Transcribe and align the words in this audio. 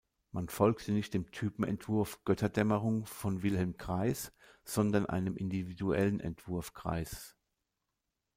Man 0.31 0.49
folgte 0.49 0.93
nicht 0.93 1.13
dem 1.13 1.29
Typen-Entwurf 1.29 2.23
"Götterdämmerung" 2.25 3.05
von 3.05 3.43
Wilhelm 3.43 3.77
Kreis, 3.77 4.33
sondern 4.63 5.05
einem 5.05 5.37
individuellen 5.37 6.19
Entwurf 6.19 6.73
Kreis’. 6.73 7.37